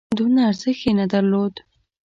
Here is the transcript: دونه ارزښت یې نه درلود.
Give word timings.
دونه 0.17 0.39
ارزښت 0.49 0.83
یې 0.87 0.91
نه 0.99 1.05
درلود. 1.13 1.53